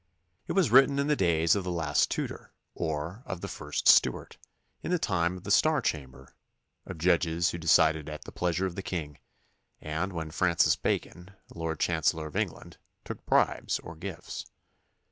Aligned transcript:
It 0.47 0.53
was 0.53 0.71
written 0.71 0.97
in 0.97 1.05
the 1.05 1.15
days 1.15 1.55
of 1.55 1.63
the 1.63 1.69
last 1.69 2.09
Tudor 2.09 2.51
or 2.73 3.21
of 3.27 3.41
the 3.41 3.47
first 3.47 3.87
Stuart, 3.87 4.39
in 4.81 4.89
the 4.89 4.97
time 4.97 5.37
of 5.37 5.43
the 5.43 5.51
Star 5.51 5.79
Chamber, 5.79 6.35
of 6.87 6.97
judges 6.97 7.51
who 7.51 7.59
decided 7.59 8.09
at 8.09 8.23
the 8.23 8.31
pleasure 8.31 8.65
of 8.65 8.73
the 8.73 8.81
king, 8.81 9.19
and 9.79 10.11
when 10.11 10.31
Francis 10.31 10.75
Bacon, 10.75 11.29
Lord 11.53 11.79
Chancellor 11.79 12.25
of 12.25 12.35
England, 12.35 12.79
took 13.05 13.23
bribes 13.27 13.77
or 13.77 13.95
gifts. 13.95 14.47